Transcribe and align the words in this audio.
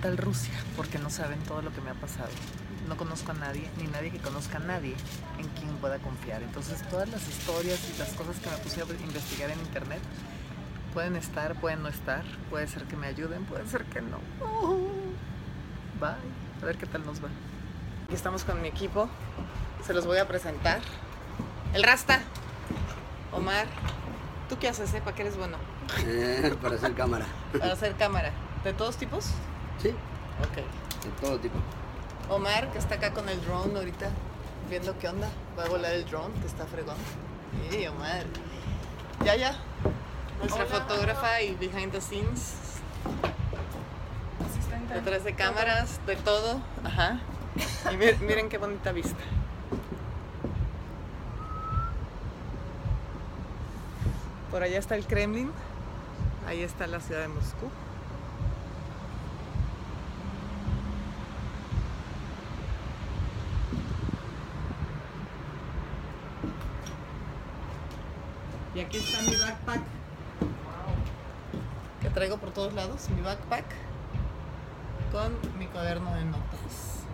tal 0.00 0.16
Rusia? 0.16 0.54
Porque 0.76 0.98
no 0.98 1.10
saben 1.10 1.38
todo 1.40 1.62
lo 1.62 1.72
que 1.72 1.80
me 1.80 1.90
ha 1.90 1.94
pasado. 1.94 2.30
No 2.88 2.96
conozco 2.96 3.32
a 3.32 3.34
nadie, 3.34 3.68
ni 3.78 3.86
nadie 3.86 4.10
que 4.10 4.18
conozca 4.18 4.58
a 4.58 4.60
nadie 4.60 4.94
en 5.38 5.48
quien 5.48 5.70
pueda 5.76 5.98
confiar. 5.98 6.42
Entonces 6.42 6.82
todas 6.88 7.08
las 7.08 7.26
historias 7.28 7.78
y 7.94 7.98
las 7.98 8.10
cosas 8.10 8.36
que 8.38 8.50
me 8.50 8.56
puse 8.56 8.80
a 8.82 8.84
investigar 9.04 9.50
en 9.50 9.60
internet 9.60 10.00
pueden 10.92 11.16
estar, 11.16 11.54
pueden 11.60 11.82
no 11.82 11.88
estar, 11.88 12.24
puede 12.48 12.66
ser 12.66 12.84
que 12.84 12.96
me 12.96 13.06
ayuden, 13.06 13.44
puede 13.44 13.66
ser 13.66 13.84
que 13.84 14.00
no. 14.00 14.18
bye. 16.00 16.10
A 16.62 16.66
ver 16.66 16.76
qué 16.76 16.86
tal 16.86 17.06
nos 17.06 17.22
va. 17.22 17.28
Aquí 18.04 18.14
estamos 18.14 18.44
con 18.44 18.60
mi 18.60 18.68
equipo. 18.68 19.08
Se 19.86 19.94
los 19.94 20.06
voy 20.06 20.18
a 20.18 20.26
presentar. 20.26 20.80
El 21.72 21.82
Rasta. 21.82 22.20
Omar. 23.32 23.66
¿Tú 24.48 24.58
qué 24.58 24.68
haces, 24.68 24.92
eh? 24.94 25.00
¿Para 25.02 25.14
qué 25.14 25.22
eres 25.22 25.36
bueno? 25.36 25.56
Eh, 26.04 26.54
para 26.62 26.74
hacer 26.74 26.94
cámara. 26.94 27.24
Para 27.56 27.72
hacer 27.72 27.94
cámara. 27.94 28.32
¿De 28.64 28.72
todos 28.72 28.96
tipos? 28.96 29.30
Sí, 29.82 29.88
Ok. 29.90 30.56
de 31.04 31.10
todo 31.20 31.38
tipo. 31.38 31.56
Omar, 32.28 32.70
que 32.72 32.78
está 32.78 32.96
acá 32.96 33.12
con 33.12 33.28
el 33.28 33.40
drone 33.44 33.76
ahorita, 33.78 34.10
viendo 34.68 34.96
qué 34.98 35.08
onda. 35.08 35.28
Va 35.58 35.64
a 35.64 35.68
volar 35.68 35.92
el 35.92 36.04
drone, 36.06 36.34
que 36.40 36.46
está 36.46 36.66
fregón. 36.66 36.96
Sí, 37.70 37.86
Omar. 37.86 38.24
Ya, 39.24 39.36
ya. 39.36 39.56
Nuestra 40.38 40.64
fotógrafa 40.66 41.40
y 41.42 41.54
behind 41.56 41.92
the 41.92 42.00
scenes. 42.00 42.54
Detrás 44.94 45.24
de 45.24 45.34
cámaras, 45.34 46.00
de 46.06 46.16
todo. 46.16 46.60
Ajá. 46.84 47.20
Y 47.92 47.96
mi- 47.96 48.12
miren 48.26 48.48
qué 48.48 48.58
bonita 48.58 48.92
vista. 48.92 49.16
Por 54.50 54.62
allá 54.62 54.78
está 54.78 54.96
el 54.96 55.06
Kremlin. 55.06 55.50
Ahí 56.48 56.62
está 56.62 56.86
la 56.86 57.00
ciudad 57.00 57.20
de 57.22 57.28
Moscú. 57.28 57.70
Y 68.80 68.82
aquí 68.82 68.96
está 68.96 69.20
mi 69.20 69.36
backpack. 69.36 69.82
Que 72.00 72.08
traigo 72.08 72.38
por 72.38 72.50
todos 72.50 72.72
lados. 72.72 73.10
Mi 73.14 73.20
backpack. 73.20 73.66
Con 75.12 75.34
mi 75.58 75.66
cuaderno 75.66 76.14
de 76.14 76.24
notas. 76.24 77.04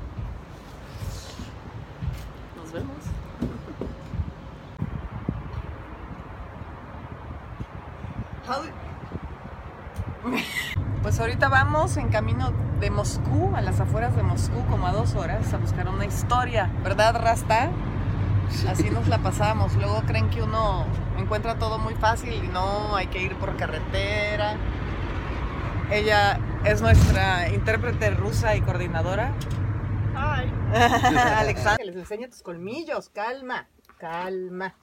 Nos 2.56 2.72
vemos. 2.72 2.96
Pues 11.02 11.20
ahorita 11.20 11.48
vamos 11.48 11.96
en 11.98 12.08
camino 12.08 12.52
de 12.80 12.90
Moscú, 12.90 13.52
a 13.54 13.60
las 13.60 13.78
afueras 13.78 14.16
de 14.16 14.24
Moscú, 14.24 14.66
como 14.68 14.88
a 14.88 14.92
dos 14.92 15.14
horas, 15.14 15.54
a 15.54 15.56
buscar 15.56 15.88
una 15.88 16.04
historia. 16.04 16.68
¿Verdad, 16.82 17.14
Rasta? 17.22 17.70
Así 18.68 18.90
nos 18.90 19.08
la 19.08 19.18
pasamos. 19.18 19.74
Luego 19.76 20.02
creen 20.06 20.30
que 20.30 20.42
uno 20.42 20.86
encuentra 21.18 21.58
todo 21.58 21.78
muy 21.78 21.94
fácil 21.94 22.32
y 22.44 22.48
no, 22.48 22.96
hay 22.96 23.06
que 23.08 23.22
ir 23.22 23.36
por 23.36 23.56
carretera. 23.56 24.56
Ella 25.90 26.40
es 26.64 26.80
nuestra 26.82 27.48
intérprete 27.48 28.10
rusa 28.10 28.56
y 28.56 28.60
coordinadora. 28.60 29.32
Ay. 30.16 30.52
Alexandra, 31.36 31.84
les 31.84 31.96
enseña 31.96 32.28
tus 32.28 32.42
colmillos. 32.42 33.08
Calma, 33.10 33.68
calma. 33.98 34.74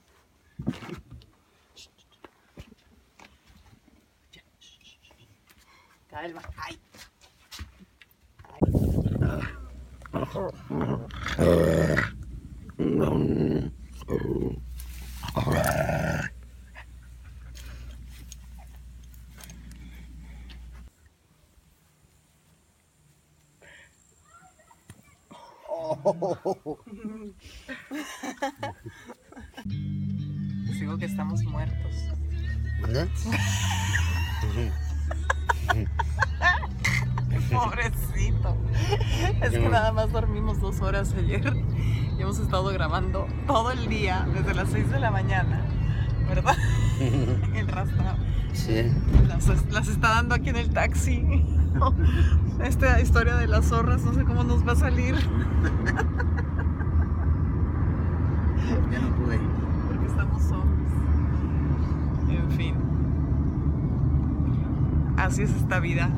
Calma. 6.09 6.41
Ay. 6.57 6.79
Les 30.65 30.79
digo 30.79 30.97
que 30.97 31.05
estamos 31.05 31.43
muertos. 31.43 31.93
¿Mande? 32.81 33.07
Pobrecito. 37.51 38.57
Es 39.41 39.51
que 39.51 39.69
nada 39.69 39.91
más 39.91 40.11
dormimos 40.11 40.59
dos 40.59 40.81
horas 40.81 41.13
ayer 41.17 41.53
y 42.17 42.21
hemos 42.21 42.39
estado 42.39 42.65
grabando 42.71 43.27
todo 43.47 43.71
el 43.71 43.87
día, 43.87 44.27
desde 44.33 44.53
las 44.53 44.69
6 44.69 44.89
de 44.91 44.99
la 44.99 45.11
mañana, 45.11 45.61
¿verdad? 46.27 46.55
El 47.55 47.67
rastro 47.67 48.03
Sí. 48.53 48.83
las, 49.27 49.47
las 49.71 49.87
está 49.87 50.09
dando 50.09 50.35
aquí 50.35 50.49
en 50.49 50.57
el 50.57 50.69
taxi. 50.71 51.25
Esta 52.63 53.01
historia 53.01 53.35
de 53.35 53.47
las 53.47 53.65
zorras, 53.65 54.03
no 54.03 54.13
sé 54.13 54.23
cómo 54.25 54.43
nos 54.43 54.65
va 54.67 54.73
a 54.73 54.75
salir, 54.75 55.15
Ya 58.91 58.99
no 58.99 59.15
pude. 59.15 59.39
porque 59.87 60.05
estamos 60.05 60.43
solos. 60.43 60.67
En 62.29 62.51
fin. 62.51 62.75
Así 65.23 65.41
es 65.43 65.51
esta 65.51 65.79
vida, 65.79 66.09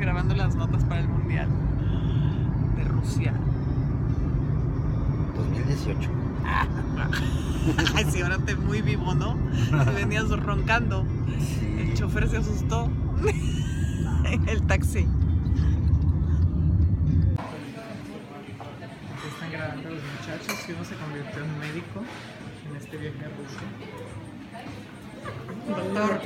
grabando 0.00 0.34
las 0.34 0.56
notas 0.56 0.82
para 0.82 1.00
el 1.00 1.06
Mundial 1.06 1.46
de 2.76 2.82
Rusia. 2.82 3.32
2018. 5.36 6.10
Ay, 7.94 8.04
sí, 8.10 8.20
ahora 8.20 8.38
te 8.38 8.56
muy 8.56 8.82
vivo, 8.82 9.14
¿no? 9.14 9.36
Te 9.84 9.92
venías 9.92 10.28
roncando. 10.28 11.06
El 11.78 11.94
chofer 11.94 12.28
se 12.28 12.38
asustó. 12.38 12.90
El 14.48 14.62
taxi. 14.62 15.06
Están 19.28 19.52
grabando 19.52 19.88
los 19.88 20.02
muchachos 20.02 20.68
y 20.68 20.72
uno 20.72 20.84
se 20.84 20.96
convirtió 20.96 21.44
en 21.44 21.58
médico 21.60 22.02
en 22.68 22.76
este 22.76 22.96
viaje 22.96 23.24
a 23.24 23.28
Rusia. 23.28 23.99
Doctor. 25.94 26.20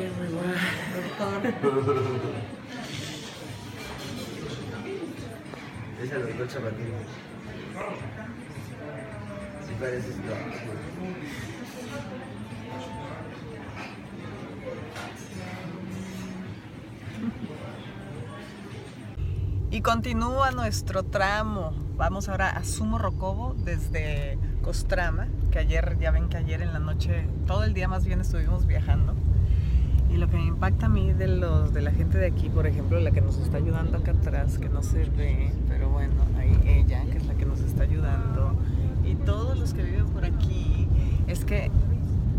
Doctor. 0.95 2.05
Es 6.03 6.13
el 6.13 6.23
doctor 6.23 6.49
Chapatín. 6.49 6.87
Sí 9.67 9.75
pareces 9.81 10.17
doctor. 10.19 10.37
Y 19.71 19.81
continúa 19.81 20.51
nuestro 20.51 21.05
tramo. 21.05 21.73
Vamos 21.97 22.29
ahora 22.29 22.51
a 22.51 22.65
Sumo 22.65 22.99
Rocobo 22.99 23.55
desde 23.65 24.37
Kostrama, 24.63 25.29
que 25.51 25.61
ayer, 25.61 25.97
ya 25.99 26.11
ven 26.11 26.29
que 26.29 26.37
ayer 26.37 26.61
en 26.61 26.75
la 26.75 26.81
noche, 26.81 27.27
todo 27.47 27.65
el 27.65 27.73
día 27.73 27.89
más 27.89 28.05
bien 28.05 28.21
estuvimos 28.21 28.67
viajando. 28.67 29.15
Y 30.15 30.17
lo 30.17 30.29
que 30.29 30.37
me 30.37 30.45
impacta 30.45 30.87
a 30.87 30.89
mí 30.89 31.13
de, 31.13 31.27
los, 31.27 31.75
de 31.75 31.83
la 31.83 31.91
gente 31.91 32.19
de 32.19 32.27
aquí, 32.27 32.49
por 32.49 32.69
ejemplo, 32.69 33.01
la 33.01 33.11
que 33.11 33.21
nos 33.21 33.37
está 33.39 33.57
ayudando 33.57 33.99
acá 33.99 34.13
atrás, 34.13 34.59
que 34.59 34.69
no 34.69 34.81
se 34.85 35.11
ve, 35.17 35.51
pero 35.67 35.89
bueno, 35.91 36.15
ahí 36.39 36.57
ella, 36.65 37.05
que 37.11 37.19
es 37.19 37.27
la 37.27 37.35
que 37.35 37.45
nos 37.45 37.59
está 37.59 37.83
ayudando, 37.83 38.55
y 39.05 39.17
todos 39.17 39.59
los 39.59 39.75
que 39.75 39.83
viven 39.83 40.07
por 40.11 40.25
aquí, 40.25 40.87
es 41.27 41.45
que 41.45 41.69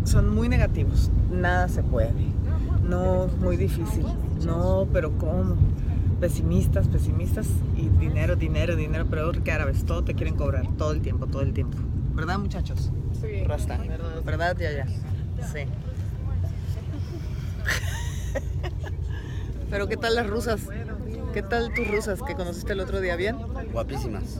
son 0.06 0.34
muy 0.34 0.48
negativos. 0.48 1.12
Nada 1.30 1.68
se 1.68 1.84
puede. 1.84 2.14
No, 2.88 3.28
muy 3.42 3.58
difícil. 3.58 4.06
No, 4.46 4.88
pero 4.94 5.12
¿cómo? 5.18 5.58
Pesimistas, 6.22 6.88
pesimistas 6.88 7.50
y 7.76 7.90
dinero, 8.00 8.38
dinero, 8.38 8.78
dinero, 8.78 9.06
pero 9.10 9.34
que 9.34 9.52
árabes, 9.52 9.84
todo 9.84 10.02
te 10.06 10.14
quieren 10.14 10.36
cobrar, 10.36 10.66
todo 10.78 10.94
el 10.94 11.02
tiempo, 11.02 11.28
todo 11.28 11.42
el 11.42 11.52
tiempo. 11.52 11.78
¿Verdad, 12.14 12.40
muchachos? 12.40 12.90
Sí. 13.20 13.44
Rasta. 13.44 13.78
¿Verdad, 14.24 14.56
ya, 14.58 14.72
ya? 14.72 14.88
Sí. 15.46 15.66
Pero 19.70 19.88
¿qué 19.88 19.98
tal 19.98 20.16
las 20.16 20.28
rusas? 20.28 20.62
¿Qué 21.34 21.42
tal 21.42 21.74
tus 21.74 21.88
rusas 21.88 22.22
que 22.22 22.36
conociste 22.36 22.74
el 22.74 22.80
otro 22.80 23.02
día? 23.02 23.16
¿Bien? 23.16 23.36
Guapísimas. 23.74 24.40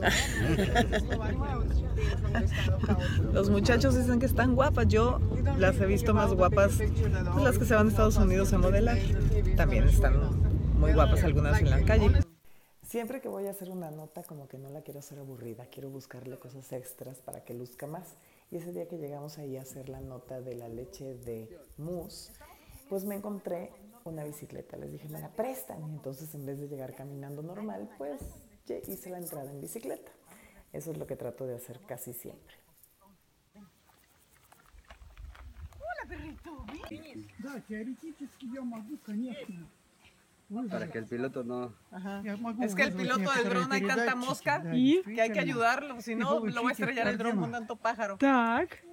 Los 3.32 3.50
muchachos 3.50 3.94
dicen 3.96 4.18
que 4.18 4.26
están 4.26 4.54
guapas. 4.54 4.88
Yo 4.88 5.20
las 5.58 5.78
he 5.80 5.86
visto 5.86 6.14
más 6.14 6.32
guapas, 6.32 6.76
pues, 6.76 6.90
las 7.42 7.58
que 7.58 7.64
se 7.64 7.74
van 7.74 7.86
a 7.86 7.90
Estados 7.90 8.16
Unidos 8.16 8.52
a 8.52 8.58
modelar. 8.58 8.98
También 9.56 9.84
están 9.84 10.14
muy 10.78 10.92
guapas 10.92 11.22
algunas 11.24 11.60
en 11.60 11.70
la 11.70 11.82
calle. 11.82 12.10
Siempre 12.82 13.20
que 13.20 13.28
voy 13.28 13.46
a 13.46 13.50
hacer 13.50 13.70
una 13.70 13.90
nota, 13.90 14.22
como 14.22 14.48
que 14.48 14.58
no 14.58 14.70
la 14.70 14.82
quiero 14.82 15.00
hacer 15.00 15.18
aburrida, 15.18 15.66
quiero 15.66 15.90
buscarle 15.90 16.38
cosas 16.38 16.72
extras 16.72 17.18
para 17.18 17.44
que 17.44 17.52
luzca 17.52 17.86
más. 17.86 18.14
Y 18.50 18.56
ese 18.56 18.72
día 18.72 18.86
que 18.86 18.96
llegamos 18.96 19.38
ahí 19.38 19.56
a 19.56 19.62
hacer 19.62 19.88
la 19.88 20.00
nota 20.00 20.40
de 20.40 20.54
la 20.54 20.68
leche 20.68 21.14
de 21.14 21.58
mousse, 21.78 22.30
pues 22.88 23.04
me 23.04 23.16
encontré 23.16 23.72
una 24.10 24.24
bicicleta. 24.24 24.76
Les 24.76 24.92
dije, 24.92 25.08
me 25.08 25.20
la 25.20 25.30
prestan. 25.30 25.80
Y 25.88 25.92
entonces 25.92 26.34
en 26.34 26.46
vez 26.46 26.58
de 26.60 26.68
llegar 26.68 26.94
caminando 26.94 27.42
normal, 27.42 27.88
pues 27.98 28.22
hice 28.88 29.10
la 29.10 29.18
entrada 29.18 29.50
en 29.50 29.60
bicicleta. 29.60 30.12
Eso 30.72 30.90
es 30.90 30.98
lo 30.98 31.06
que 31.06 31.16
trato 31.16 31.46
de 31.46 31.56
hacer 31.56 31.80
casi 31.86 32.12
siempre. 32.12 32.54
Hola, 35.74 36.08
perrito. 36.08 36.66
Para 40.70 40.88
que 40.88 40.98
el 40.98 41.06
piloto 41.06 41.42
no. 41.42 41.74
Es 42.62 42.74
que 42.74 42.82
el 42.82 42.92
piloto 42.92 43.32
del 43.32 43.48
dron 43.48 43.72
hay 43.72 43.84
tanta 43.84 44.14
mosca 44.14 44.62
que 44.62 45.20
hay 45.20 45.30
que 45.32 45.40
ayudarlo, 45.40 46.00
si 46.00 46.14
no 46.14 46.44
lo 46.46 46.62
va 46.62 46.68
a 46.68 46.72
estrellar 46.72 47.08
el 47.08 47.18
dron 47.18 47.38
con 47.38 47.50
tanto 47.50 47.76
pájaro. 47.76 48.16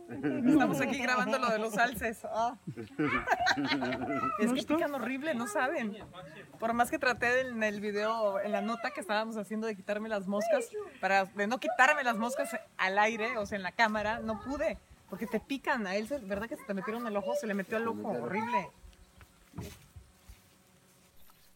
Estamos 0.47 0.81
aquí 0.81 0.97
grabando 0.97 1.37
lo 1.39 1.49
de 1.49 1.59
los 1.59 1.77
alces. 1.77 2.21
Ah. 2.25 2.57
Es 4.39 4.49
¿No 4.49 4.55
que 4.55 4.63
pican 4.63 4.93
horrible, 4.93 5.33
no 5.33 5.47
saben. 5.47 5.97
Por 6.59 6.73
más 6.73 6.89
que 6.89 6.99
traté 6.99 7.41
en 7.41 7.63
el 7.63 7.81
video, 7.81 8.39
en 8.39 8.51
la 8.51 8.61
nota 8.61 8.91
que 8.91 9.01
estábamos 9.01 9.37
haciendo 9.37 9.67
de 9.67 9.75
quitarme 9.75 10.09
las 10.09 10.27
moscas, 10.27 10.69
para 10.99 11.25
de 11.25 11.47
no 11.47 11.59
quitarme 11.59 12.03
las 12.03 12.17
moscas 12.17 12.49
al 12.77 12.99
aire, 12.99 13.37
o 13.37 13.45
sea, 13.45 13.57
en 13.57 13.63
la 13.63 13.71
cámara, 13.71 14.19
no 14.19 14.41
pude. 14.41 14.77
Porque 15.09 15.27
te 15.27 15.39
pican. 15.39 15.85
A 15.87 15.95
él, 15.95 16.07
¿verdad 16.23 16.47
que 16.47 16.57
se 16.57 16.63
te 16.63 16.73
metieron 16.73 17.05
el 17.05 17.15
ojo? 17.15 17.35
Se 17.35 17.47
le 17.47 17.53
metió 17.53 17.77
el 17.77 17.87
ojo, 17.87 18.09
horrible. 18.09 18.69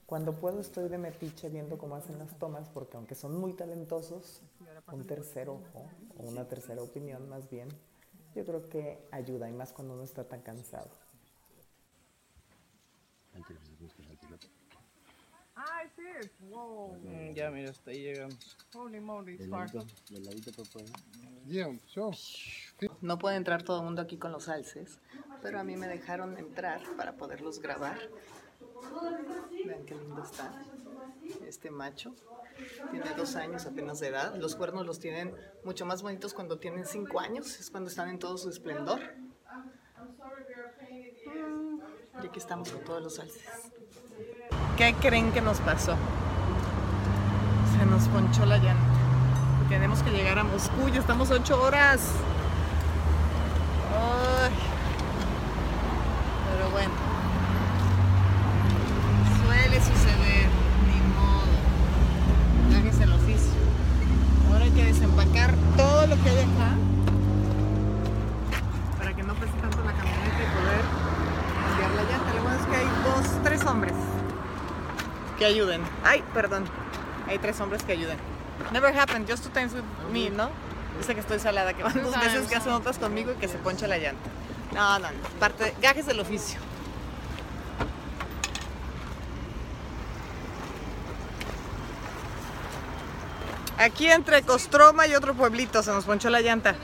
Cuando 0.06 0.34
puedo 0.34 0.62
estoy 0.62 0.88
de 0.88 0.98
metiche 0.98 1.50
viendo 1.50 1.78
cómo 1.78 1.96
hacen 1.96 2.18
las 2.18 2.38
tomas, 2.40 2.70
porque 2.70 2.96
aunque 2.96 3.16
son 3.16 3.38
muy 3.38 3.54
talentosos, 3.54 4.42
un 4.92 5.06
tercer 5.06 5.50
ojo, 5.50 5.90
o 6.18 6.24
una 6.24 6.48
tercera 6.48 6.82
opinión 6.82 7.28
más 7.28 7.50
bien, 7.50 7.68
yo 8.38 8.46
creo 8.46 8.70
que 8.70 9.00
ayuda 9.12 9.50
y 9.50 9.54
más 9.54 9.74
cuando 9.74 9.96
uno 9.96 10.04
está 10.04 10.24
tan 10.24 10.42
cansado. 10.42 10.92
Ah, 15.56 15.82
es 15.84 16.30
mm, 16.40 17.34
ya, 17.34 17.50
mira, 17.50 17.72
hasta 17.72 17.90
ahí 17.90 18.04
llegamos. 18.04 18.58
Holy 18.76 19.00
moly, 19.00 19.38
No 23.02 23.18
puede 23.18 23.38
entrar 23.38 23.64
todo 23.64 23.80
el 23.80 23.86
mundo 23.86 24.04
aquí 24.04 24.18
con 24.18 24.32
los 24.32 24.50
alces, 24.50 25.00
pero 25.42 25.60
a 25.60 25.64
mí 25.64 25.76
me 25.76 25.88
dejaron 25.88 26.38
entrar 26.38 26.80
para 26.96 27.18
poderlos 27.18 27.60
grabar. 27.60 27.98
Vean 29.66 29.84
qué 29.86 29.96
lindo 29.96 30.24
está. 30.24 30.64
Este 31.48 31.72
macho 31.72 32.14
tiene 32.92 33.14
dos 33.16 33.36
años 33.36 33.66
apenas 33.66 34.00
de 34.00 34.08
edad. 34.08 34.36
Los 34.36 34.56
cuernos 34.56 34.86
los 34.86 35.00
tienen 35.00 35.36
mucho 35.64 35.86
más 35.86 36.02
bonitos 36.02 36.34
cuando 36.34 36.60
tienen 36.60 36.86
cinco 36.86 37.20
años, 37.20 37.60
es 37.60 37.70
cuando 37.70 37.90
están 37.90 38.10
en 38.10 38.20
todo 38.20 38.38
su 38.38 38.50
esplendor. 38.50 39.00
Mm, 41.26 41.80
Y 42.24 42.28
aquí 42.28 42.40
estamos 42.40 42.72
con 42.72 42.84
todos 42.84 43.02
los 43.04 43.20
alces. 43.20 43.44
¿Qué 44.78 44.96
creen 45.00 45.32
que 45.32 45.42
nos 45.42 45.60
pasó? 45.62 45.96
Se 47.78 47.86
nos 47.86 48.08
ponchó 48.08 48.46
la 48.46 48.58
llanta. 48.58 48.98
Tenemos 49.70 50.02
que 50.02 50.12
llegar 50.12 50.40
a 50.40 50.44
Moscú, 50.44 50.90
ya 50.90 51.00
estamos 51.00 51.30
ocho 51.30 51.62
horas. 51.62 52.12
Pero 56.52 56.70
bueno. 56.72 57.07
Que 75.38 75.46
ayuden. 75.46 75.82
Ay, 76.04 76.24
perdón. 76.34 76.66
Hay 77.28 77.38
tres 77.40 77.60
hombres 77.60 77.84
que 77.84 77.94
ayuden. 77.94 78.18
Never 78.72 78.94
happened, 78.98 79.30
just 79.30 79.44
two 79.44 79.52
times 79.52 79.74
with 79.74 79.84
me, 80.12 80.30
¿no? 80.30 80.50
Dice 80.98 81.14
que 81.14 81.22
estoy 81.22 81.40
salada, 81.40 81.74
que 81.74 81.84
van 81.84 81.94
dos 82.02 82.20
veces 82.20 82.48
que 82.48 82.56
hacen 82.56 82.74
otras 82.74 82.98
conmigo 82.98 83.32
y 83.32 83.36
que 83.36 83.48
se 83.48 83.58
poncha 83.58 83.88
la 83.88 83.98
llanta. 83.98 84.30
No, 84.74 85.00
no, 85.00 85.12
no. 85.12 85.30
Parte, 85.40 85.76
gajes 85.82 86.06
del 86.08 86.20
oficio. 86.20 86.60
Aquí 93.78 94.08
entre 94.08 94.42
Costroma 94.42 95.06
y 95.06 95.14
otro 95.14 95.36
pueblito 95.36 95.84
se 95.84 95.92
nos 95.92 96.06
ponchó 96.06 96.32
la 96.32 96.42
llanta. 96.42 96.76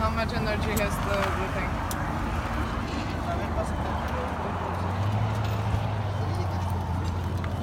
How 0.00 0.10
much 0.10 0.32
energy 0.34 0.70
has 0.72 0.94
the, 1.06 1.16
the 1.16 1.46
thing? 1.54 1.92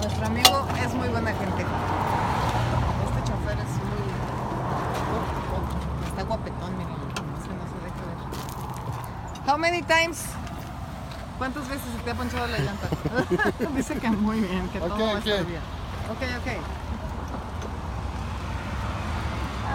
Nuestro 0.02 0.26
amigo 0.26 0.68
es 0.82 0.94
muy 0.94 1.10
buena 1.10 1.32
gente. 1.32 1.66
Este 3.06 3.24
chofer 3.28 3.60
es 3.60 3.74
muy. 3.84 4.08
Está 6.08 6.24
guapetón, 6.24 6.78
miren. 6.78 6.94
No 6.94 7.38
se, 7.44 7.50
no 7.50 7.66
deja 7.84 8.04
ver. 8.08 8.18
How 9.50 9.58
many 9.58 9.82
times? 9.82 10.24
¿Cuántas 11.38 11.68
veces 11.68 11.86
se 11.98 12.04
te 12.04 12.12
ha 12.12 12.16
ponchado 12.16 12.48
la 12.48 12.60
llanta? 12.60 12.88
Dice 13.76 13.96
que 13.98 14.10
muy 14.10 14.40
bien, 14.40 14.70
que 14.70 14.80
todo 14.80 14.90
va 14.98 15.16
a 15.16 15.20
estar 15.20 15.46
bien. 15.46 15.62
Ok, 16.10 16.22
ok. 16.40 16.48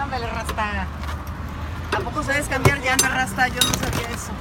Ándale, 0.01 0.27
rasta. 0.27 0.87
¿A 1.95 1.99
poco 1.99 2.23
sabes 2.23 2.47
cambiar 2.47 2.79
llanta, 2.79 3.09
rasta? 3.09 3.47
Yo 3.47 3.61
no 3.61 3.73
sabía 3.73 4.09
eso. 4.09 4.31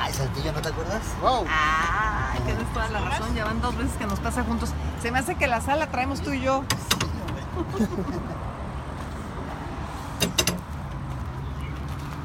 Ay, 0.00 0.12
Saltillo, 0.12 0.52
¿no 0.52 0.60
te 0.60 0.68
acuerdas? 0.68 1.02
Wow. 1.20 1.46
Ay, 1.48 2.40
tienes 2.44 2.72
toda 2.72 2.88
la 2.88 3.00
razón. 3.00 3.34
Ya 3.34 3.44
van 3.44 3.60
dos 3.60 3.76
veces 3.76 3.96
que 3.96 4.06
nos 4.06 4.18
pasa 4.20 4.42
juntos. 4.42 4.70
Se 5.02 5.10
me 5.10 5.18
hace 5.18 5.34
que 5.34 5.48
la 5.48 5.60
sala 5.60 5.88
traemos 5.88 6.20
tú 6.20 6.30
y 6.30 6.42
yo. 6.42 6.62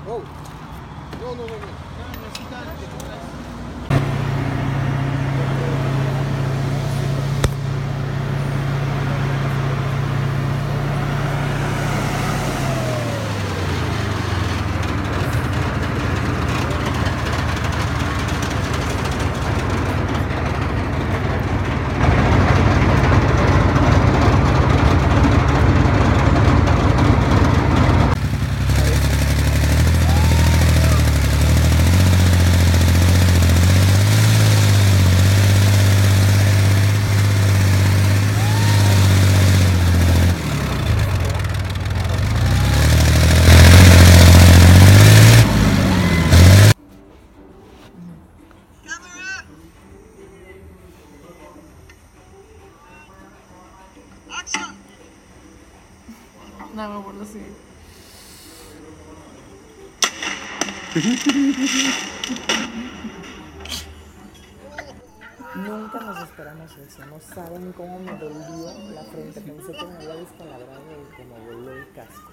oh. 0.07 0.21
No, 1.19 1.35
no, 1.35 1.41
no, 1.41 1.47
no. 1.47 3.16
No 66.95 67.19
saben 67.19 67.73
cómo 67.73 67.99
me 67.99 68.17
dolió 68.17 68.71
la 68.93 69.03
frente, 69.03 69.41
pensé 69.41 69.73
que 69.73 69.85
me 69.85 69.95
había 69.95 70.15
descalabrado 70.15 71.03
y 71.03 71.07
que 71.15 71.25
me 71.25 71.37
voló 71.39 71.75
el 71.75 71.91
casco. 71.91 72.31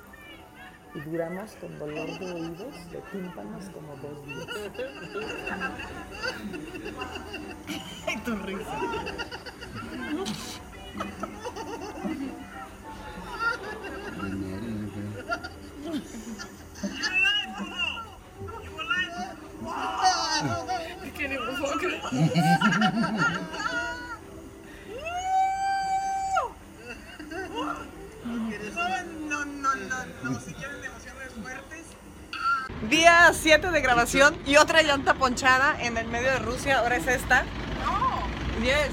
Y 0.95 1.01
duramos 1.01 1.51
con 1.57 1.77
dolor 1.77 2.17
de 2.19 2.33
oídos, 2.33 2.91
de 2.93 3.03
tímpanos, 3.11 3.69
como 3.71 3.97
dos 3.97 4.25
días. 4.27 4.47
Tu 8.25 8.37
risa. 8.37 8.79
De 33.75 33.81
grabación 33.83 34.35
y 34.47 34.57
otra 34.57 34.81
llanta 34.83 35.12
ponchada 35.14 35.76
en 35.83 35.99
el 35.99 36.07
medio 36.07 36.31
de 36.31 36.38
Rusia. 36.38 36.78
Ahora 36.78 36.97
es 36.97 37.07
esta. 37.07 37.45
Yes. 38.62 38.90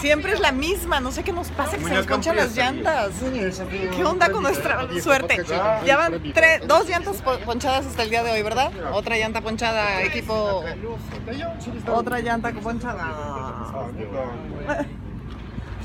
Siempre 0.00 0.32
es 0.32 0.40
la 0.40 0.50
misma. 0.50 0.98
No 1.00 1.12
sé 1.12 1.22
qué 1.22 1.32
nos 1.32 1.48
pasa 1.50 1.76
que 1.78 1.84
se 1.84 1.94
nos 1.94 2.06
ponchan 2.06 2.34
las 2.36 2.54
llantas. 2.56 3.12
¿Qué 3.96 4.04
onda 4.04 4.28
con 4.30 4.42
nuestra 4.42 4.86
suerte? 5.00 5.44
Ya 5.86 5.96
van 5.96 6.20
tres, 6.34 6.66
dos 6.66 6.88
llantas 6.88 7.22
po- 7.22 7.38
ponchadas 7.40 7.86
hasta 7.86 8.02
el 8.02 8.10
día 8.10 8.24
de 8.24 8.32
hoy, 8.32 8.42
¿verdad? 8.42 8.72
Otra 8.92 9.16
llanta 9.16 9.40
ponchada, 9.40 10.02
equipo. 10.02 10.64
Otra 11.86 12.18
llanta 12.20 12.50
ponchada. 12.52 13.12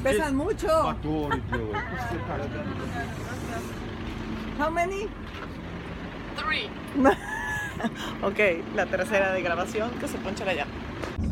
Pesan 0.04 0.36
mucho. 0.36 0.68
How 4.60 4.70
many? 4.72 5.08
Three. 6.36 6.70
ok, 8.24 8.40
la 8.76 8.86
tercera 8.86 9.34
de 9.34 9.42
grabación 9.42 9.92
que 10.00 10.08
se 10.08 10.18
poncha 10.18 10.46
la 10.46 10.54
llanta. 10.54 10.74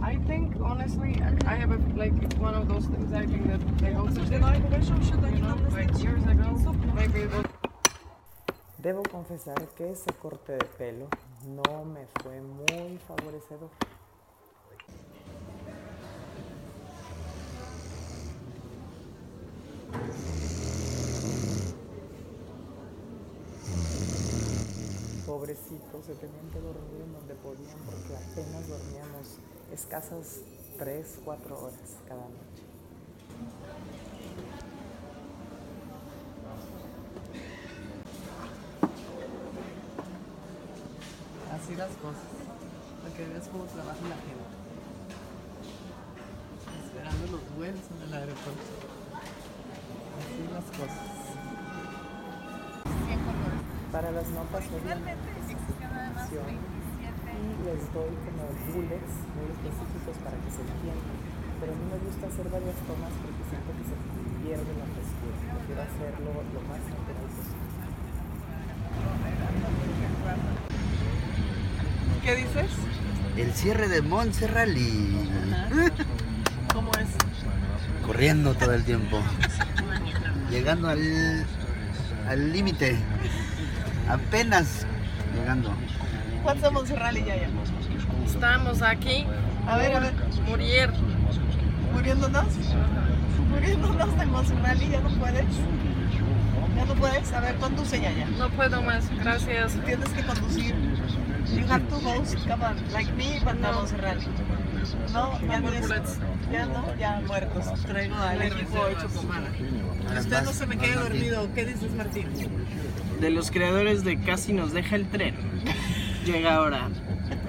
I 0.04 0.18
think 0.28 0.56
honestly, 0.62 1.22
I 1.46 1.56
have 1.56 1.72
a, 1.72 1.80
like 1.96 2.14
one 2.40 2.56
of 2.56 2.68
those 2.68 2.86
things. 2.88 3.14
I 3.14 3.26
think 3.26 3.48
that 3.48 3.60
they 3.80 3.94
also 3.94 4.22
did. 4.22 4.34
You 4.34 4.40
know, 4.40 5.58
like 5.72 6.04
years 6.04 6.24
ago, 6.24 6.76
maybe 6.94 7.22
it 7.22 7.34
was 7.34 7.46
Debo 8.80 9.02
confesar 9.04 9.56
que 9.76 9.92
ese 9.92 10.14
corte 10.22 10.54
de 10.54 10.66
pelo 10.78 11.08
no 11.48 11.84
me 11.84 12.06
fue 12.22 12.40
muy 12.40 13.00
favorecedor. 13.08 13.70
Pobrecitos, 25.48 26.06
se 26.06 26.14
tenían 26.16 26.50
que 26.52 26.60
dormir 26.60 27.04
en 27.06 27.14
donde 27.14 27.34
podían 27.36 27.78
porque 27.86 28.18
apenas 28.18 28.68
dormíamos 28.68 29.40
escasas 29.72 30.42
3, 30.78 31.20
4 31.24 31.58
horas 31.58 31.80
cada 32.06 32.20
noche. 32.20 32.64
Así 41.54 41.76
las 41.78 41.92
cosas. 41.92 42.28
Para 43.02 43.16
que 43.16 43.26
veas 43.28 43.48
cómo 43.48 43.64
trabaja 43.64 44.02
la 44.02 44.18
gente. 44.18 44.52
Esperando 46.84 47.38
los 47.38 47.56
vuelos 47.56 47.86
en 47.96 48.02
el 48.06 48.14
aeropuerto. 48.14 48.62
Así 50.20 50.44
las 50.52 50.66
cosas. 50.78 51.08
Para 53.94 54.12
las 54.12 54.28
notas 54.28 54.66
obviamente 54.84 55.37
información 56.28 56.60
y 57.38 57.64
les 57.64 57.94
doy 57.94 58.12
como 58.26 58.44
bullets 58.68 59.14
muy 59.36 59.48
específicos 59.56 60.16
para 60.24 60.36
que 60.38 60.52
se 60.52 60.62
entiendan. 60.62 61.18
Pero 61.60 61.72
a 61.72 61.76
mí 61.76 61.84
me 61.90 61.98
gusta 62.06 62.28
hacer 62.28 62.50
varias 62.50 62.76
tomas 62.86 63.12
porque 63.22 63.44
siento 63.48 63.72
que 63.78 63.84
se 63.88 63.96
pierde 64.44 64.72
la 64.78 64.88
frescura. 64.92 65.38
Quiero 65.66 65.82
hacerlo 65.82 66.30
lo 66.54 66.62
más 66.68 66.82
natural 66.84 67.28
posible. 67.32 67.68
¿Qué 72.24 72.36
dices? 72.36 72.72
El 73.38 73.54
cierre 73.54 73.88
de 73.88 74.02
Montserrali. 74.02 75.30
¿Cómo 76.74 76.92
es? 76.94 77.08
Corriendo 78.06 78.54
todo 78.56 78.74
el 78.74 78.84
tiempo. 78.84 79.22
Llegando 80.50 80.90
al 80.90 81.46
al 82.28 82.52
límite. 82.52 82.98
Apenas 84.10 84.86
llegando. 85.34 85.74
¿Cuántos 86.48 86.72
Montserrat 86.72 87.14
y 87.14 87.26
Yaya? 87.26 87.50
Estamos 88.26 88.82
aquí. 88.82 89.26
A 89.68 89.76
ver, 89.76 89.94
a 89.94 90.00
ver. 90.00 90.14
Morir. 90.48 90.90
¿Muriéndonos? 91.92 92.48
¿Muriéndonos 93.50 94.18
de 94.18 94.26
Montserrat 94.28 94.82
y 94.82 94.88
ya 94.88 95.02
no 95.02 95.10
puedes? 95.10 95.46
¿Ya 96.78 96.86
no 96.86 96.96
puedes? 96.96 97.34
A 97.34 97.42
ver, 97.42 97.56
conduce 97.56 98.00
Yaya. 98.00 98.28
No 98.38 98.50
puedo 98.52 98.82
más. 98.82 99.10
Gracias. 99.20 99.74
Tienes 99.86 100.08
que 100.08 100.24
conducir. 100.24 100.74
You 101.54 101.66
have 101.70 101.84
to 101.90 101.96
host, 101.96 102.38
come 102.48 102.64
on, 102.64 102.78
like 102.94 103.12
me, 103.18 103.42
but 103.44 103.56
no 103.56 103.74
Montserrat. 103.74 104.20
No, 105.12 105.38
ya 105.42 105.60
no 105.60 105.74
es, 105.74 105.90
ya 106.50 106.66
no, 106.66 106.96
ya 106.98 107.22
muertos. 107.28 107.66
Traigo 107.84 108.16
al 108.16 108.42
equipo 108.42 108.88
hecho 108.88 109.10
pomada. 109.10 109.50
Usted 110.18 110.44
no 110.44 110.54
se 110.54 110.66
me 110.66 110.78
quede 110.78 110.96
dormido. 110.96 111.50
¿Qué 111.54 111.66
dices, 111.66 111.92
Martín? 111.92 112.30
De 113.20 113.32
los 113.32 113.52
creadores 113.52 114.06
de 114.06 114.18
Casi 114.22 114.54
nos 114.54 114.72
deja 114.72 114.96
el 114.96 115.10
tren. 115.10 115.36
Llega 116.28 116.56
ahora. 116.56 116.90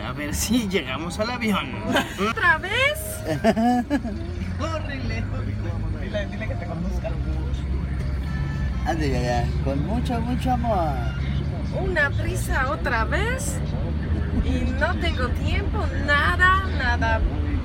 A 0.06 0.12
ver 0.12 0.32
si 0.32 0.68
llegamos 0.68 1.18
al 1.18 1.30
avión. 1.30 1.68
¿Otra 2.30 2.58
vez? 2.58 3.24
Horrible. 4.60 5.24
Dile, 6.00 6.26
dile 6.26 6.46
que 6.48 6.54
te 6.54 6.64
conduzca. 6.66 7.10
Ande 8.86 9.10
ya, 9.10 9.20
ya. 9.20 9.48
Con 9.64 9.84
mucho, 9.84 10.20
mucho 10.20 10.52
amor. 10.52 10.94
Una 11.82 12.08
prisa 12.10 12.70
otra 12.70 13.04
vez. 13.04 13.58
Y 14.44 14.70
no 14.78 14.94
tengo 15.00 15.26
tiempo, 15.30 15.84
nada, 16.06 16.62
nada 16.78 17.20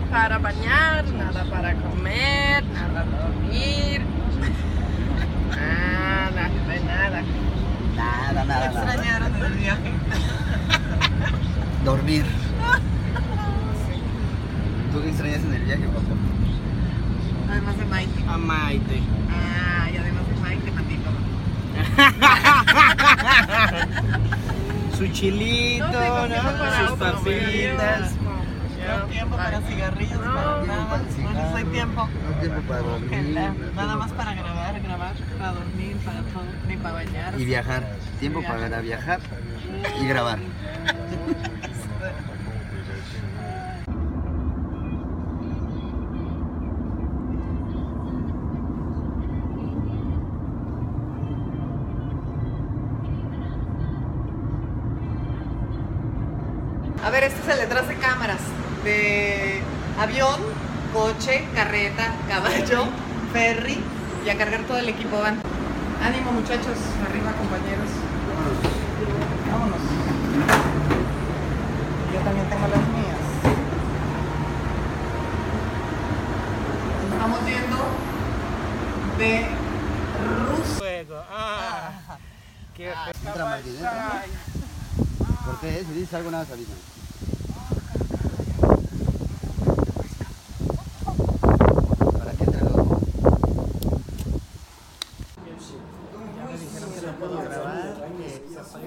para 0.10 0.40
bañar, 0.40 1.06
nada 1.14 1.46
para 1.46 1.76
comer, 1.76 2.64
nada 2.66 3.06
para 3.06 3.28
dormir. 3.28 4.02
Nada, 5.54 6.50
nada. 6.50 7.22
Nada, 7.96 8.42
Me 8.42 8.46
nada, 8.46 8.46
nada. 8.46 8.66
extrañaron 8.66 9.36
el 9.46 9.54
viaje. 9.54 9.92
Dormir. 11.84 12.26
¿Tú 14.94 15.02
qué 15.02 15.10
extrañas 15.10 15.44
en 15.44 15.54
el 15.54 15.64
viaje, 15.64 15.84
papá? 15.88 16.02
Además 17.52 17.78
de 17.78 17.86
Maite. 17.86 18.24
A 18.28 18.38
Maite. 18.38 19.02
Ah, 19.30 19.90
y 19.92 19.98
además 19.98 20.24
de 20.28 20.36
Maite, 20.42 20.72
Matito. 20.72 21.10
Su 24.98 25.08
chilito, 25.08 25.92
No 25.92 26.28
¿no? 26.28 26.36
Sus 26.88 26.98
papitas. 26.98 28.14
No, 28.84 29.06
tiempo 29.08 29.38
para 29.38 29.62
cigarrillos, 29.62 30.20
No, 30.20 30.34
para 30.34 30.58
no 30.58 30.66
nada. 30.66 31.02
No 31.34 31.56
hay 31.56 31.64
tiempo. 31.66 32.08
No 32.08 32.34
tiempo 32.40 32.62
para 32.68 32.82
dormir. 32.82 33.40
Nada 33.76 33.96
más 33.96 34.12
para 34.12 34.34
grabar, 34.34 34.82
grabar, 34.82 35.14
para 35.38 35.52
dormir, 35.52 35.96
para 36.06 36.22
todo, 36.22 36.44
ni 36.68 36.76
para 36.78 36.96
bañar. 36.96 37.40
Y 37.40 37.46
viajar. 37.46 37.84
Tiempo 38.20 38.42
para 38.42 38.82
viajar 38.82 39.20
y 40.02 40.08
grabar. 40.08 40.40
A 57.04 57.10
ver, 57.10 57.26
este 57.26 57.42
es 57.42 57.48
el 57.50 57.60
detrás 57.60 57.88
de 57.90 57.98
cámaras 57.98 58.40
de 58.86 59.62
avión, 60.00 60.40
coche, 60.94 61.46
carreta, 61.54 62.14
caballo, 62.30 62.86
ferry 63.34 63.78
y 64.26 64.30
a 64.30 64.38
cargar 64.38 64.62
todo 64.62 64.78
el 64.78 64.88
equipo 64.88 65.20
van. 65.20 65.42
Ánimo 66.02 66.32
muchachos, 66.32 66.78
arriba 67.06 67.34
compañeros. 67.34 67.90
Vámonos. 69.52 69.80
Yo 72.14 72.20
también 72.22 72.50
tengo 72.50 72.68
las 72.68 72.88
mías. 72.88 73.20
Estamos 77.12 77.40
yendo 77.46 77.78
de 79.18 79.48
Rusia. 80.48 80.78
Fuego. 80.78 81.22
Ah. 81.30 81.92
Qué 82.76 82.92
Entra 85.64 85.72
Martín, 85.72 85.72
entra. 85.72 85.72
Cortés, 85.72 85.88
si 85.88 85.94
dices 85.94 86.14
algo, 86.14 86.32
nada, 86.32 86.46
dos. 86.46 86.78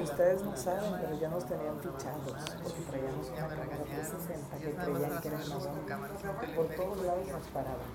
Ustedes 0.03 0.43
no 0.43 0.57
saben, 0.57 0.93
pero 1.01 1.21
ya 1.21 1.29
nos 1.29 1.45
tenían 1.47 1.77
fichados 1.79 2.35
porque 2.63 2.81
traíamos 2.91 3.27
una 3.29 3.37
cámara 3.49 3.63
360 3.85 4.57
que 4.59 4.71
creían 4.75 5.21
que 5.21 5.29
era 5.29 5.37
una 5.37 6.55
Por 6.57 6.67
todos 6.75 7.07
lados 7.07 7.27
nos 7.33 7.47
paraban. 7.55 7.91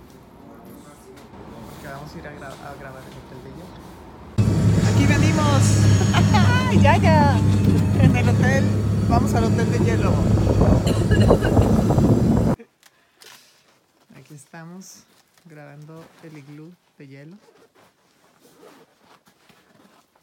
Porque 1.67 1.87
vamos 1.87 2.11
a 2.13 2.17
ir 2.17 2.27
a, 2.27 2.31
gra- 2.31 2.55
a 2.55 2.75
grabar 2.79 3.01
el 3.03 3.15
hotel 3.19 3.39
de. 3.43 3.51
Aquí 4.89 5.05
venimos. 5.05 5.61
¡Ay, 6.71 6.79
ya, 6.79 6.95
ya! 6.95 7.37
En 7.99 8.15
el 8.15 8.29
hotel, 8.29 8.63
vamos 9.09 9.33
al 9.33 9.43
hotel 9.43 9.69
de 9.73 9.79
hielo. 9.79 10.13
Aquí 14.15 14.33
estamos 14.33 15.03
grabando 15.43 16.05
el 16.23 16.37
iglú 16.37 16.73
de 16.97 17.07
hielo. 17.09 17.35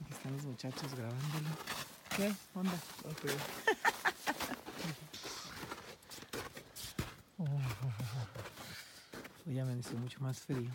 Aquí 0.00 0.11
están 0.11 0.33
los 0.37 0.45
muchachos 0.45 0.95
grabándolo. 0.95 1.50
¿Qué 2.17 2.33
onda? 2.55 2.73
Okay. 3.11 3.37
oh, 7.40 7.61
ya 9.45 9.67
me 9.67 9.76
hizo 9.76 9.95
mucho 9.99 10.19
más 10.21 10.40
frío. 10.40 10.71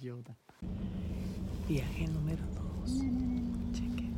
Yoda. 0.00 0.36
Viaje 1.68 2.06
número 2.06 2.44
2. 2.54 3.02
Cheque. 3.72 4.08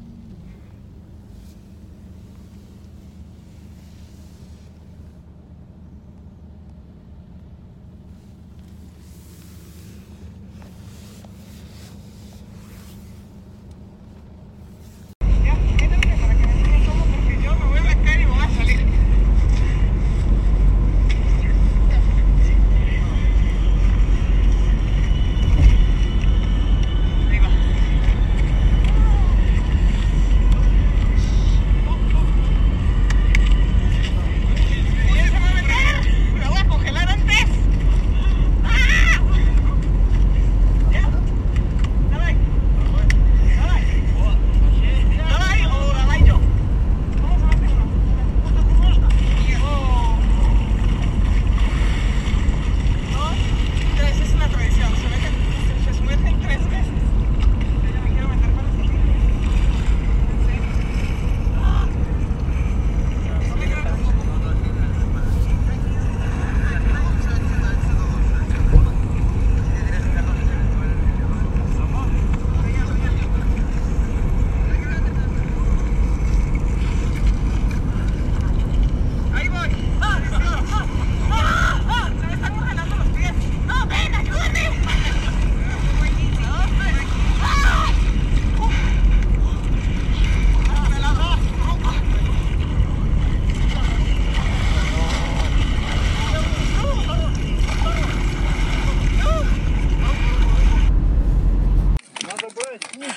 es 54.23 54.35
una 54.35 54.49
tradición. 54.49 54.91
Se, 54.97 55.09
meten, 55.09 55.33
se, 55.67 55.85
se 55.85 55.95
sumergen 55.99 56.41
tres 56.41 56.65
veces. 56.71 56.95
Yo 57.95 58.01
me 58.03 58.11
quiero 58.11 58.29
meter 58.29 58.51
para 58.51 58.71
salir. 58.71 58.91
¿En 60.31 60.47
serio? 60.47 60.63
No 63.49 63.57
me 63.57 63.65
creo 63.67 63.83
tampoco. 63.83 64.13
Ahí 79.33 79.49
voy. 79.49 79.69
¡Ah! 80.01 80.21
¡Ah! 80.33 80.87
¡Ah! 81.31 81.81
¡Ah! 81.89 82.11
Se 82.21 82.27
me 82.27 82.35
están 82.35 82.55
congelando 82.55 82.97
los 82.97 83.09
pies. 83.09 83.33
¡No, 83.67 83.87
ven, 83.87 84.15
ayúdame! 84.15 84.71
¡Me 102.99 103.09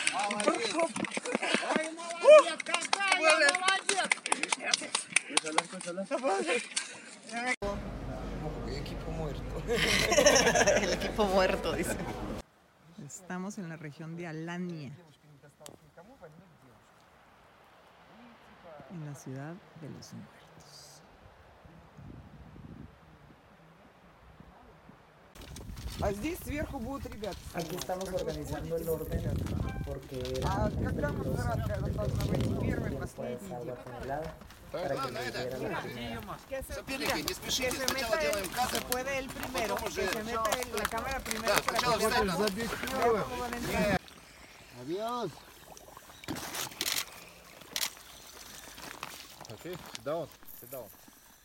la 5.94 5.94
das! 5.94 6.33
El 8.68 8.76
equipo 8.76 9.12
muerto. 9.12 9.44
El 10.82 10.94
equipo 10.94 11.26
muerto, 11.26 11.74
dice. 11.74 11.96
Estamos 13.06 13.58
en 13.58 13.70
la 13.70 13.78
región 13.78 14.18
de 14.18 14.28
Alania. 14.28 14.92
En 18.92 19.06
la 19.06 19.16
ciudad 19.16 19.54
de 19.82 19.90
los 19.90 20.14
muertos. 20.14 20.44
Aquí 27.54 27.76
estamos 27.76 28.10
organizando 28.10 28.76
el 28.76 28.90
orden 28.90 29.22
porque 29.86 30.42
ah, 30.46 30.70
muy 30.70 30.94
peligroso, 32.30 32.88
entonces, 32.88 33.16
pues, 33.16 33.52
agua 33.52 33.76
congelada. 33.76 34.36
para 34.73 34.89
que 34.89 34.95
nos 35.13 35.33
diera 35.33 35.59
la 35.59 35.81
primera. 35.83 36.21
Que 36.49 36.63
se, 36.63 36.75
Соперники, 36.75 37.23
не 37.23 37.35
спешите, 37.35 37.69
que 37.71 37.77
se 37.77 37.87
сначала 37.87 38.09
meta 38.11 38.21
делаем 38.23 38.45
él, 38.45 38.51
кадр. 38.51 38.75
se 38.75 38.81
puede 38.83 39.19
él 39.19 39.29
primero, 39.29 39.75
Потом 39.75 39.93
que 39.95 40.01
уже- 40.01 40.13
se 40.13 40.23
meta 40.25 40.51
él, 40.61 40.69
la 40.77 40.85
cámara 40.89 41.21
primero 41.21 41.55
Да, 41.55 41.61
para 41.63 41.79
сначала 41.79 41.99
que 41.99 42.07
встань 42.07 42.27
vean 42.27 42.37
там. 42.37 42.55
vean 42.55 43.23
cómo 43.25 43.39
van 43.43 43.55
a 43.55 43.57
entrar. 43.57 44.01
Adiós. 44.83 45.31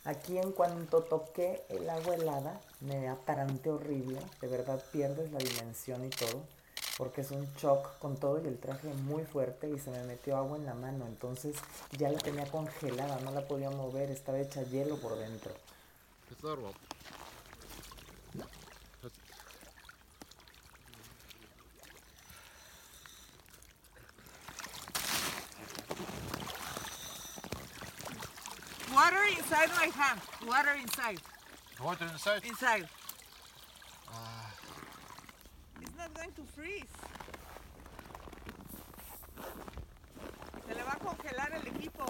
Aquí 0.04 0.36
en 0.38 0.52
cuanto 0.52 1.02
toqué 1.02 1.64
el 1.70 1.88
agua 1.88 2.14
helada 2.14 2.60
me 2.80 3.08
ataranté 3.08 3.70
horrible, 3.70 4.20
de 4.40 4.48
verdad 4.48 4.82
pierdes 4.92 5.30
la 5.32 5.38
dimensión 5.38 6.04
y 6.04 6.10
todo, 6.10 6.46
porque 6.99 7.21
es 7.21 7.31
un 7.31 7.47
shock 7.55 7.97
con 7.99 8.17
todo 8.17 8.43
y 8.43 8.45
el 8.45 8.59
traje 8.59 8.89
muy 8.89 9.23
fuerte 9.23 9.69
y 9.69 9.79
se 9.79 9.89
me 9.89 10.03
metió 10.03 10.35
agua 10.35 10.57
en 10.57 10.65
la 10.65 10.73
mano, 10.73 11.05
entonces 11.07 11.55
ya 11.97 12.11
la 12.11 12.19
tenía 12.19 12.45
congelada, 12.51 13.17
no 13.21 13.31
la 13.31 13.47
podía 13.47 13.69
mover, 13.69 14.11
estaba 14.11 14.37
hecha 14.37 14.63
hielo 14.63 14.97
por 14.97 15.17
dentro. 15.17 15.53
Water 28.93 29.25
inside 29.37 29.69
my 29.77 29.87
hand. 29.95 30.19
Water 30.45 30.75
inside. 30.75 31.21
Water 31.81 32.07
inside. 32.11 32.43
Inside. 32.43 32.89
It's 35.81 35.97
not 35.97 36.13
going 36.13 36.31
to 36.33 36.48
Se 40.67 40.75
le 40.75 40.83
va 40.83 40.93
a 40.93 40.97
congelar 40.97 41.53
el 41.53 41.67
equipo. 41.67 42.05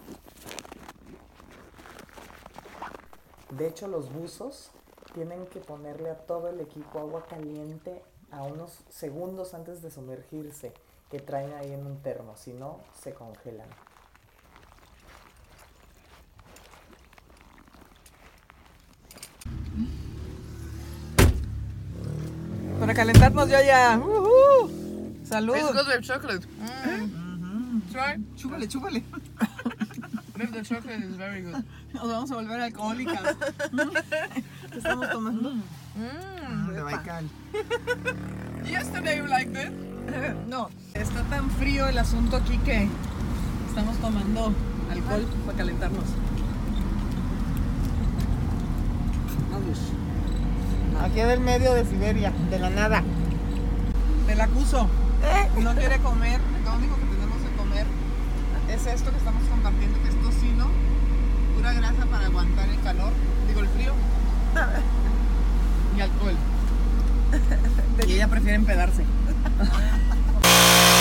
De 3.51 3.67
hecho, 3.67 3.87
los 3.87 4.11
buzos 4.11 4.71
tienen 5.13 5.45
que 5.47 5.59
ponerle 5.59 6.09
a 6.09 6.17
todo 6.17 6.49
el 6.49 6.59
equipo 6.61 6.99
agua 6.99 7.25
caliente 7.27 8.01
a 8.31 8.43
unos 8.43 8.79
segundos 8.89 9.53
antes 9.53 9.81
de 9.81 9.91
sumergirse, 9.91 10.73
que 11.09 11.19
traen 11.19 11.53
ahí 11.53 11.71
en 11.71 11.85
un 11.85 12.01
termo, 12.01 12.35
si 12.35 12.53
no, 12.53 12.79
se 12.93 13.13
congelan. 13.13 13.69
Calentarnos 22.99 23.47
ya 23.47 23.61
ya. 23.63 23.97
¡Uhú! 23.97 24.69
Salud. 25.23 25.55
It's 25.55 25.71
good 25.71 25.87
with 25.87 26.01
chocolate. 26.01 26.45
Try. 27.93 28.19
Chúpale, 28.35 28.67
chúpale. 28.67 29.03
The 30.35 30.63
chocolate 30.63 31.03
is 31.03 31.15
very 31.15 31.41
good. 31.41 31.63
Nos 31.93 32.07
vamos 32.11 32.31
a 32.31 32.35
volver 32.35 32.59
alcohólicas. 32.59 33.37
¿Qué 34.71 34.77
estamos 34.77 35.09
tomando? 35.11 35.53
De 36.73 36.81
Baikal. 36.81 37.29
Yesterday 38.65 39.17
you 39.17 39.27
liked 39.27 39.55
it. 39.55 39.71
No, 40.49 40.69
está 40.95 41.21
tan 41.29 41.51
frío 41.51 41.87
el 41.87 41.99
asunto 41.99 42.37
aquí 42.37 42.57
que 42.65 42.89
estamos 43.69 43.95
tomando 43.97 44.53
alcohol 44.91 45.23
para 45.45 45.57
calentarnos. 45.57 46.05
Aquí 51.01 51.19
del 51.21 51.39
medio 51.39 51.73
de 51.73 51.85
Siberia, 51.85 52.31
de 52.49 52.59
la 52.59 52.69
nada. 52.69 53.03
Me 54.27 54.35
la 54.35 54.43
acuso. 54.45 54.87
No 55.59 55.73
quiere 55.75 55.97
comer. 55.99 56.39
Lo 56.63 56.73
único 56.75 56.95
que 56.95 57.05
tenemos 57.05 57.37
que 57.41 57.55
comer 57.57 57.85
es 58.69 58.85
esto 58.85 59.11
que 59.11 59.17
estamos 59.17 59.43
compartiendo, 59.49 60.01
que 60.03 60.09
es 60.09 60.21
tocino. 60.21 60.67
Pura 61.55 61.73
grasa 61.73 62.05
para 62.05 62.25
aguantar 62.25 62.69
el 62.69 62.79
calor. 62.81 63.11
Digo, 63.47 63.61
el 63.61 63.67
frío. 63.69 63.93
Y 65.97 66.01
alcohol. 66.01 66.35
Y 68.07 68.11
ella 68.13 68.27
prefiere 68.29 68.55
empedarse. 68.55 69.03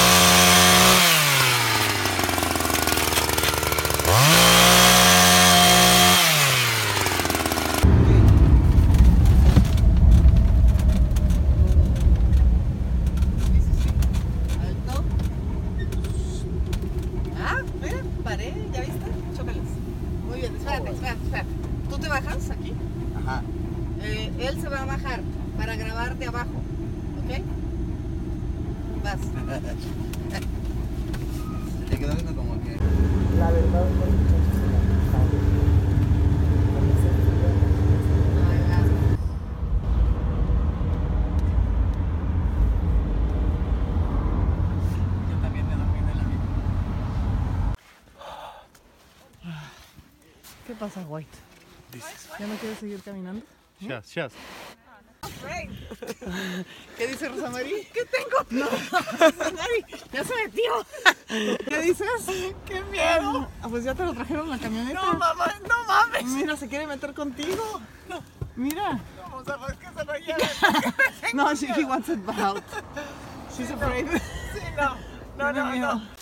Alto. 14.66 15.04
Ah, 17.40 17.60
mira, 17.82 17.96
paré, 18.24 18.52
¿ya 18.72 18.80
viste? 18.80 19.06
Chócalas. 19.36 19.56
Muy 20.28 20.40
bien, 20.40 20.56
espérate, 20.56 20.90
espérate, 20.90 21.24
espérate. 21.24 21.48
subes 21.90 22.50
aquí, 22.50 22.72
Ajá. 23.16 23.42
eh, 24.02 24.32
él 24.38 24.60
se 24.60 24.68
va 24.68 24.82
a 24.82 24.86
bajar 24.86 25.20
para 25.56 25.76
grabar 25.76 26.16
de 26.16 26.26
abajo, 26.26 26.50
¿ok? 27.24 27.30
Vas. 29.04 29.20
Se 31.78 31.84
te 31.90 31.98
quedó 31.98 32.14
viendo 32.14 32.34
como 32.34 32.60
que. 32.62 32.76
La 33.38 33.50
verdad, 33.50 33.84
los 33.84 34.10
muchachos 34.10 34.54
se 34.54 34.66
la 34.66 34.78
pasaron. 35.06 35.30
Con 36.74 36.84
ese 36.90 37.10
frío, 37.24 37.48
imagínense. 37.56 39.18
Yo 45.30 45.36
también 45.42 45.66
me 45.68 45.74
dormí 45.76 45.98
en 45.98 46.08
el 46.08 46.20
avión. 46.20 46.40
¿Qué 50.66 50.74
pasa, 50.88 51.06
White? 51.06 51.38
¿Ya 52.38 52.46
no 52.46 52.54
quieres 52.56 52.78
seguir 52.78 53.02
caminando? 53.02 53.44
Ya, 53.80 53.98
¿Eh? 53.98 54.02
ya. 54.14 54.28
¿Qué 56.96 57.06
dice 57.08 57.28
Rosamari? 57.28 57.86
¿Qué 57.92 58.04
tengo? 58.06 58.36
No, 58.50 58.66
Rosamari, 59.18 59.84
ya 60.12 60.24
se 60.24 60.34
metió. 60.34 60.86
¿Qué 61.68 61.80
dices? 61.82 62.08
¡Qué 62.64 62.80
miedo! 62.84 63.40
Ah, 63.40 63.48
ah 63.62 63.68
pues 63.68 63.84
ya 63.84 63.94
te 63.94 64.04
lo 64.04 64.14
trajeron 64.14 64.48
la 64.48 64.58
camioneta. 64.58 65.00
No, 65.00 65.14
mamá, 65.14 65.54
no 65.68 65.84
mames. 65.84 66.24
Mira, 66.24 66.56
se 66.56 66.68
quiere 66.68 66.86
meter 66.86 67.12
contigo. 67.12 67.80
No. 68.08 68.22
Mira. 68.56 69.00
No, 69.16 69.36
o 69.36 69.44
sea, 69.44 69.58
es 69.68 69.76
que 69.76 69.86
se 69.86 70.04
lo 70.04 71.34
no, 71.34 71.54
she, 71.54 71.66
he 71.66 71.84
wants 71.84 72.08
it 72.08 72.18
out. 72.38 72.62
She's 73.56 73.70
afraid. 73.70 74.06
Sí, 74.54 74.60
no. 74.76 74.96
No, 75.36 75.52
no, 75.52 75.74
no. 75.74 76.17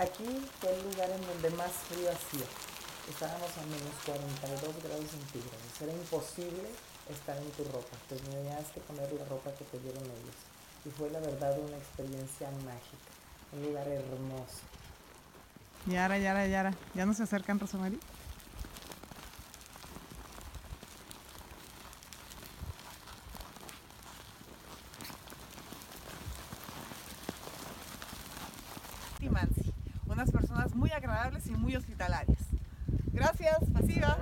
Aquí 0.00 0.24
fue 0.58 0.72
el 0.72 0.82
lugar 0.90 1.10
en 1.10 1.20
donde 1.26 1.50
más 1.60 1.72
frío 1.92 2.08
hacía. 2.08 2.48
Estábamos 3.06 3.52
a 3.52 3.62
menos 3.68 3.92
42 4.06 4.82
grados 4.82 5.10
centígrados. 5.12 5.76
Era 5.78 5.92
imposible 5.92 6.72
estar 7.12 7.36
en 7.36 7.50
tu 7.50 7.64
ropa. 7.64 7.92
Te 8.08 8.16
tenías 8.16 8.64
que 8.72 8.80
poner 8.80 9.12
la 9.12 9.26
ropa 9.26 9.52
que 9.52 9.64
te 9.66 9.78
dieron 9.80 10.02
ellos. 10.04 10.40
Y 10.86 10.88
fue 10.88 11.10
la 11.10 11.20
verdad 11.20 11.52
una 11.58 11.76
experiencia 11.76 12.48
mágica. 12.64 13.10
Un 13.52 13.62
lugar 13.62 13.86
hermoso. 13.88 14.64
Yara, 15.84 16.16
Yara, 16.16 16.46
Yara. 16.46 16.72
¿Ya 16.94 17.04
no 17.04 17.12
se 17.12 17.24
acercan, 17.24 17.60
Rosa 17.60 17.76
hospitalarias. 31.76 32.38
Gracias, 33.12 33.58
pasiva. 33.72 34.16